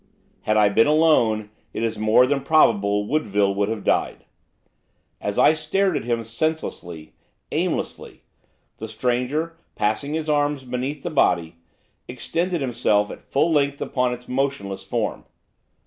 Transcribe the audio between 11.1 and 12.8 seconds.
body, extended